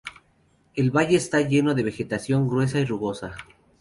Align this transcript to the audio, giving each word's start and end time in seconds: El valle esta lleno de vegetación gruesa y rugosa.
El 0.73 0.89
valle 0.89 1.15
esta 1.15 1.41
lleno 1.41 1.75
de 1.75 1.83
vegetación 1.83 2.47
gruesa 2.47 2.79
y 2.79 2.85
rugosa. 2.85 3.35